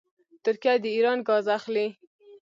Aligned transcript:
ترکیه 0.45 0.75
د 0.83 0.85
ایران 0.95 1.19
ګاز 1.27 1.45
اخلي. 1.57 1.87